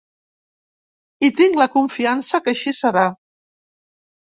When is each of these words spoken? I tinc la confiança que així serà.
I 1.27 1.31
tinc 1.41 1.59
la 1.61 1.69
confiança 1.75 2.41
que 2.47 2.53
així 2.55 2.75
serà. 2.81 3.07